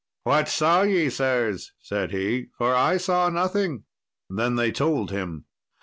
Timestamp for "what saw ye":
0.23-1.11